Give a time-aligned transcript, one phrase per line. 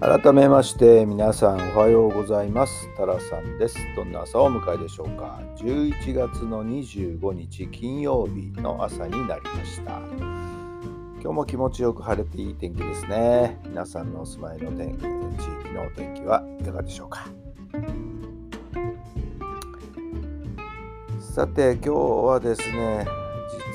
[0.00, 2.88] 改めまして皆さんおはようございます。
[2.96, 3.76] タラさんです。
[3.94, 5.42] どんな朝をお迎えでしょうか。
[5.56, 10.00] 11月の25日金曜日の朝になりました。
[11.20, 13.60] 今日も気持ちよく晴れていい天気ですね。
[13.66, 17.26] 皆さんのお住まいの天地域のお天気はいかがでしょうか。
[21.20, 23.06] さて今日はですね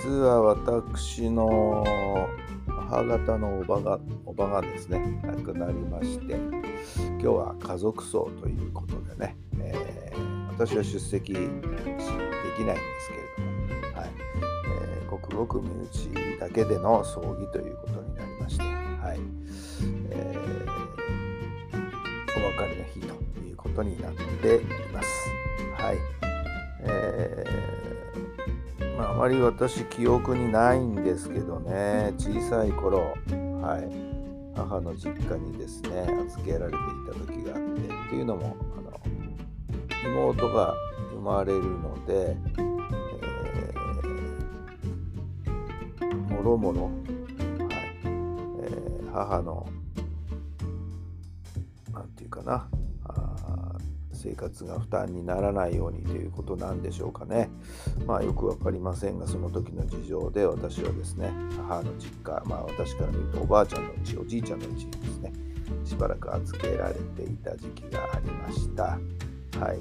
[0.04, 1.86] 実は私の
[2.90, 13.48] 母方のおばがおばがですね亡くなりまして今日は家族葬ということでね、えー、私は出席できないんですけれ
[13.82, 14.10] ども、はい。
[14.68, 19.20] えー、ごくごく身内だけでの葬儀ということになりまして、はい。
[20.12, 21.80] えー、
[22.40, 24.62] お別れの日ということになってい
[24.94, 25.10] ます。
[25.74, 25.98] はい。
[26.82, 27.55] えー
[28.98, 32.14] まあ、あまり私記憶にないんですけどね。
[32.18, 33.16] 小さい頃、
[33.62, 33.90] はい、
[34.56, 38.92] 母の実家にですね預けられていた時があってっていうのもあの
[40.10, 40.74] 妹が
[41.12, 42.38] 生まれるので、
[46.30, 46.94] もろもろ、はい。
[48.62, 49.68] え、母の
[51.92, 52.70] なんていうかな。
[54.26, 57.50] 生活が負担にならないようにということなんでしょうかね。
[58.08, 65.34] まあよく分かりませんがその時の事情で私はですね母の実家まあ私から見るとおばあちゃんの家おじいちゃんの家にですね
[65.84, 68.84] しばらく預けられていた時期がありました。
[69.60, 69.80] はい。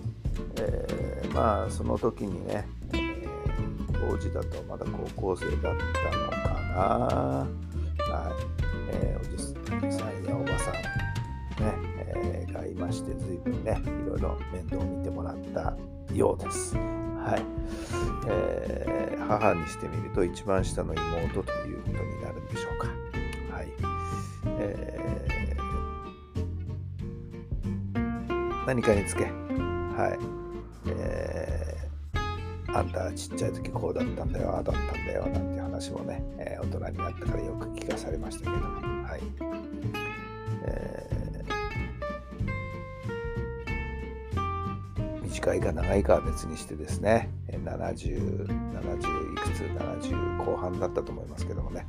[0.57, 4.85] えー、まあその時にね、えー、当時だとまだ
[5.17, 6.85] 高校生だったのかな。
[6.85, 8.55] はい。
[8.91, 9.34] えー、
[13.05, 15.77] して、随分ね、いろいろ面倒を見てもらった
[16.15, 16.77] ようです。
[16.77, 17.43] はい。
[18.27, 22.89] えー、母にしてみると一番下の妹ということになるんでしょうか。
[23.55, 23.69] はい。
[24.59, 30.19] えー、何かにつけ、はい。
[30.87, 39.23] えー、あんたちっちゃい時こうだったんだよ、ああだったんだよなんて話もね、えー、大人になったからよく聞かされましたけど、はい。
[40.67, 41.24] えー
[45.35, 51.87] 短いか長いかは別にしてですね、70、70いくつ、70後半だったと思いますけどもね、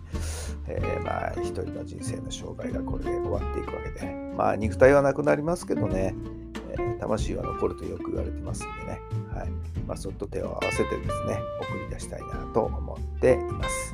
[0.67, 6.15] えー、まあ、一人の人生の生涯がこれで終わっていくわけで、まあ、肉体はなくなりますけどね、
[6.71, 9.01] えー、魂は残るとよく言われてますんでね、
[9.31, 9.49] はい。
[9.85, 13.93] まあ、そっと手を合わせてですね、送り出したいなと思っています。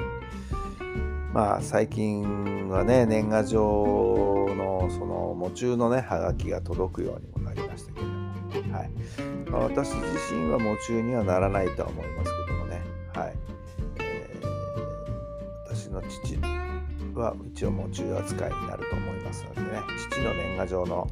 [1.33, 3.61] まあ、最近はね、年賀状
[4.55, 8.31] のその喪中のね、はがきが届くようにもなりましたけども、
[8.71, 8.91] はい。
[9.51, 12.81] まあ、私自身は喪中にはならないとは思いますけどもね、
[13.13, 13.35] はい。
[13.99, 16.37] えー、私の父
[17.13, 19.81] は一応喪中扱いになると思いますのでね。
[20.09, 21.07] 父の年賀状の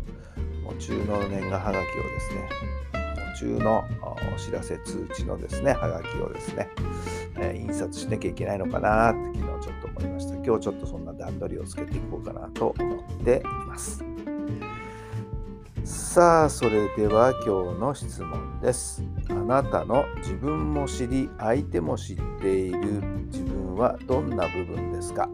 [0.64, 2.50] 喪中の年賀はがきをですね
[2.94, 3.84] 喪中の
[4.34, 6.70] お知らせ通知のですねはがきをですね、
[7.38, 10.36] えー、印刷しなきゃいけないのかなって昨日ちょっと思いました。
[10.36, 14.09] 今日ちょっとそんな段取りをつけていこうかなと思っています。
[15.90, 19.04] さあそれでは今日の質問です。
[19.30, 23.02] あなたの自分も知り相手も知っている
[23.32, 25.28] 自分はどんな部分ですか？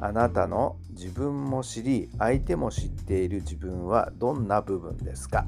[0.00, 5.44] あなたの自分も知り相手も知っている自分はどんな部分ですか？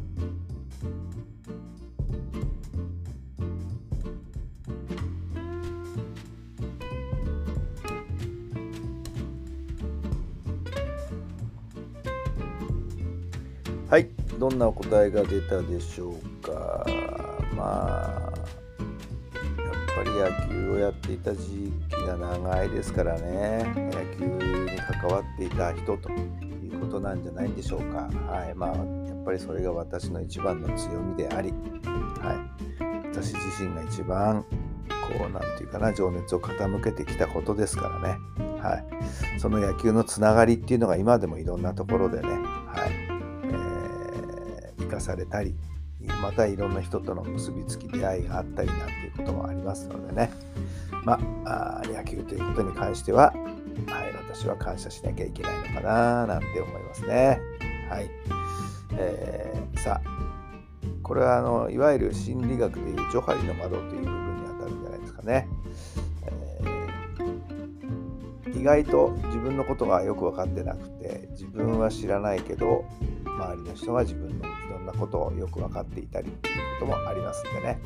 [13.91, 14.09] はい。
[14.39, 16.87] どんなお答えが出たでしょうか。
[17.57, 23.65] まあやっぱり野球をやっていた時期が長いですからね。
[23.93, 28.09] 野球に関わっていた人ということなんじゃないんでしょうか。
[28.29, 28.55] はい。
[28.55, 31.53] まあやっぱりそれが私の一番の強みであり。
[32.21, 33.07] はい。
[33.13, 34.45] 私自身が一番
[35.19, 38.19] こう何て言うかな情熱を傾けてきたことですからね。
[38.61, 42.29] はい、その野球のつながりっていうのが今でもいろんなところでね、
[44.91, 45.55] はい、かされたり
[46.23, 50.31] またいろんな人との結びつき出会いがあったりなんていうこともありますのでね
[51.05, 53.33] まあ野球ということに関しては、
[53.87, 57.41] はい、私は感謝しなきゃいけないのかななんて思いますね。
[57.89, 58.11] はい。
[58.97, 60.11] えー、さあ、
[61.03, 65.49] これはあのいわゆる心理学でいうジョハリの窓という部分にあたるんじゃないですかね。
[68.55, 72.85] 意外と自分のことがよく分かってなくて自分は知らないけど
[73.41, 77.79] 周りの人が自分のいろんなことをよく分かっていたりということもありますんでね。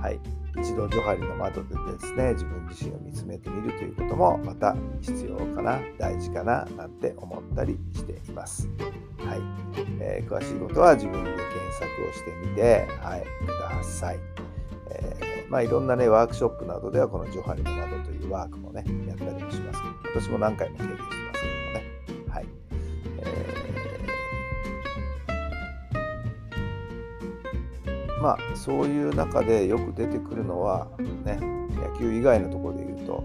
[0.00, 0.20] はい、
[0.60, 8.68] 一度ジョハリの窓でですね自分自身を見つめてみるということもまた必要かな大事かななんて思ったりしています。
[9.18, 9.40] はい
[10.00, 11.42] えー、詳しいことは自分で検
[11.72, 14.20] 索をしてみて、はい、ください。
[14.90, 21.25] えー、まあ、いろんなねワークショップなどではこのジョハリの窓というワークもねやったりもしますけど私も何回も経験して
[28.26, 30.88] まあそういう中でよく出てくるのは
[31.24, 31.38] ね
[31.76, 33.24] 野球以外のところで言うと、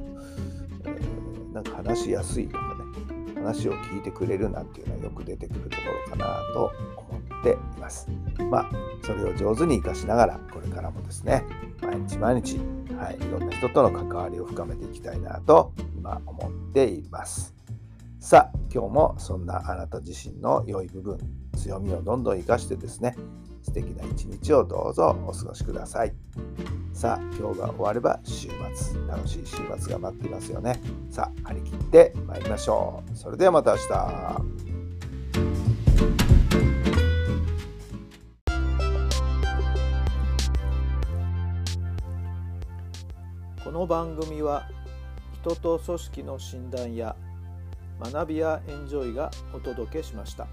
[0.86, 8.08] えー、なんか話しやすいとかね話を聞いてくれるなんていうのはよく出てくるところかなと思っています。
[8.52, 8.70] まあ、
[9.04, 11.44] それを上手に活かしながら、これからもですね、
[11.82, 12.60] 毎日毎日、
[12.96, 17.56] はい、いろんな人との関わりを深めていきたいなと今思っています。
[18.20, 21.18] さあ、今日もそんなあなた自身の良い部分、
[21.58, 23.16] 強みをどんどん活かしてですね、
[23.64, 26.14] 素敵な一日をどうぞお過ごしください。
[26.94, 30.80] さあ、今日が終われば週末、楽しい週末が待っていますよね。
[31.10, 33.18] さあ、張り切って参りましょう。
[33.18, 34.72] それではまた明日。
[43.64, 44.68] この番組は
[45.42, 47.16] 人と組織の診断や
[48.00, 50.48] 学びやエンジョイがお届けしました。